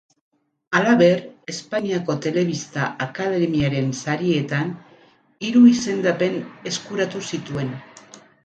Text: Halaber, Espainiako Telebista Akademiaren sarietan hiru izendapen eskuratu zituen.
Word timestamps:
Halaber, 0.77 1.17
Espainiako 1.53 2.15
Telebista 2.27 2.87
Akademiaren 3.07 3.93
sarietan 4.07 4.73
hiru 5.49 5.65
izendapen 5.77 6.43
eskuratu 6.73 7.23
zituen. 7.33 7.75